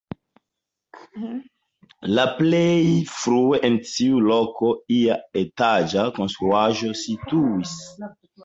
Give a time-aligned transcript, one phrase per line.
[2.13, 2.71] La plej
[3.17, 7.79] frue en tiu loko ia etaĝa konstruaĵo situis.